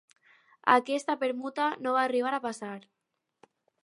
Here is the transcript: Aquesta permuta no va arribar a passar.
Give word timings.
Aquesta 0.75 1.15
permuta 1.23 1.67
no 1.87 1.93
va 1.97 2.05
arribar 2.07 2.31
a 2.39 2.43
passar. 2.47 2.73